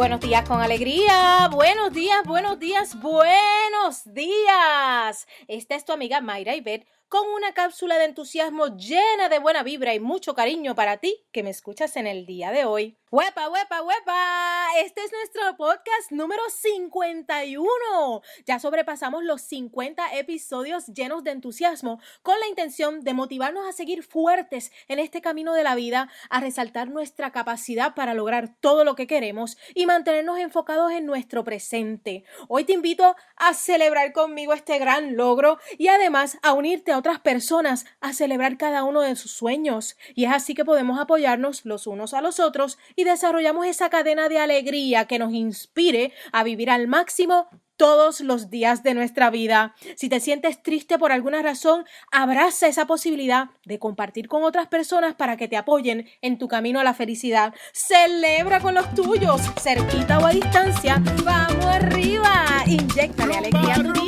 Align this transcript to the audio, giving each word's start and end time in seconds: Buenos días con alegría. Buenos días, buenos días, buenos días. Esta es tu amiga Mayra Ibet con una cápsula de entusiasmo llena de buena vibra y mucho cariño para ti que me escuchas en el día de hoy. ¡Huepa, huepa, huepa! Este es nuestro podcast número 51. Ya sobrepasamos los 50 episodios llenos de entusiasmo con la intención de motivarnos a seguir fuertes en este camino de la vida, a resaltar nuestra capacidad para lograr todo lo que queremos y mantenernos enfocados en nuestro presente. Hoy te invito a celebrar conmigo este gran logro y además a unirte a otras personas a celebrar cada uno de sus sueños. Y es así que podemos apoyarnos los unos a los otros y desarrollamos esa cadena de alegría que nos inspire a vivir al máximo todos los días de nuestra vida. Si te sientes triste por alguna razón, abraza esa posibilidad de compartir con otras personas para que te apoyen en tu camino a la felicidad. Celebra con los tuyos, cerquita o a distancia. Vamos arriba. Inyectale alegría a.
Buenos 0.00 0.20
días 0.20 0.48
con 0.48 0.62
alegría. 0.62 1.50
Buenos 1.52 1.92
días, 1.92 2.24
buenos 2.24 2.58
días, 2.58 2.98
buenos 3.02 4.02
días. 4.06 5.28
Esta 5.46 5.74
es 5.74 5.84
tu 5.84 5.92
amiga 5.92 6.22
Mayra 6.22 6.56
Ibet 6.56 6.86
con 7.10 7.28
una 7.28 7.52
cápsula 7.52 7.98
de 7.98 8.04
entusiasmo 8.04 8.68
llena 8.76 9.28
de 9.28 9.40
buena 9.40 9.64
vibra 9.64 9.92
y 9.92 9.98
mucho 9.98 10.32
cariño 10.34 10.76
para 10.76 10.98
ti 10.98 11.26
que 11.32 11.42
me 11.42 11.50
escuchas 11.50 11.96
en 11.96 12.06
el 12.06 12.24
día 12.24 12.52
de 12.52 12.64
hoy. 12.64 12.96
¡Huepa, 13.10 13.48
huepa, 13.48 13.82
huepa! 13.82 14.68
Este 14.84 15.02
es 15.02 15.10
nuestro 15.10 15.56
podcast 15.56 16.12
número 16.12 16.40
51. 16.48 18.22
Ya 18.46 18.60
sobrepasamos 18.60 19.24
los 19.24 19.42
50 19.42 20.16
episodios 20.16 20.86
llenos 20.86 21.24
de 21.24 21.32
entusiasmo 21.32 22.00
con 22.22 22.38
la 22.38 22.46
intención 22.46 23.00
de 23.00 23.12
motivarnos 23.12 23.68
a 23.68 23.72
seguir 23.72 24.04
fuertes 24.04 24.70
en 24.86 25.00
este 25.00 25.20
camino 25.20 25.54
de 25.54 25.64
la 25.64 25.74
vida, 25.74 26.08
a 26.30 26.38
resaltar 26.38 26.88
nuestra 26.88 27.32
capacidad 27.32 27.96
para 27.96 28.14
lograr 28.14 28.54
todo 28.60 28.84
lo 28.84 28.94
que 28.94 29.08
queremos 29.08 29.58
y 29.74 29.86
mantenernos 29.90 30.38
enfocados 30.38 30.92
en 30.92 31.04
nuestro 31.04 31.42
presente. 31.42 32.22
Hoy 32.46 32.62
te 32.62 32.74
invito 32.74 33.16
a 33.34 33.54
celebrar 33.54 34.12
conmigo 34.12 34.52
este 34.52 34.78
gran 34.78 35.16
logro 35.16 35.58
y 35.78 35.88
además 35.88 36.38
a 36.42 36.52
unirte 36.52 36.92
a 36.92 36.98
otras 36.98 37.18
personas 37.18 37.86
a 38.00 38.12
celebrar 38.12 38.56
cada 38.56 38.84
uno 38.84 39.00
de 39.00 39.16
sus 39.16 39.32
sueños. 39.32 39.96
Y 40.14 40.26
es 40.26 40.32
así 40.32 40.54
que 40.54 40.64
podemos 40.64 41.00
apoyarnos 41.00 41.64
los 41.66 41.88
unos 41.88 42.14
a 42.14 42.20
los 42.20 42.38
otros 42.38 42.78
y 42.94 43.02
desarrollamos 43.02 43.66
esa 43.66 43.90
cadena 43.90 44.28
de 44.28 44.38
alegría 44.38 45.06
que 45.06 45.18
nos 45.18 45.32
inspire 45.32 46.12
a 46.30 46.44
vivir 46.44 46.70
al 46.70 46.86
máximo 46.86 47.48
todos 47.80 48.20
los 48.20 48.50
días 48.50 48.82
de 48.82 48.92
nuestra 48.92 49.30
vida. 49.30 49.74
Si 49.96 50.10
te 50.10 50.20
sientes 50.20 50.62
triste 50.62 50.98
por 50.98 51.12
alguna 51.12 51.40
razón, 51.40 51.86
abraza 52.12 52.66
esa 52.66 52.86
posibilidad 52.86 53.48
de 53.64 53.78
compartir 53.78 54.28
con 54.28 54.42
otras 54.42 54.66
personas 54.66 55.14
para 55.14 55.38
que 55.38 55.48
te 55.48 55.56
apoyen 55.56 56.06
en 56.20 56.36
tu 56.36 56.46
camino 56.46 56.78
a 56.78 56.84
la 56.84 56.92
felicidad. 56.92 57.54
Celebra 57.72 58.60
con 58.60 58.74
los 58.74 58.94
tuyos, 58.94 59.40
cerquita 59.58 60.18
o 60.18 60.26
a 60.26 60.30
distancia. 60.30 61.02
Vamos 61.24 61.64
arriba. 61.64 62.44
Inyectale 62.66 63.36
alegría 63.38 63.76
a. 63.76 63.99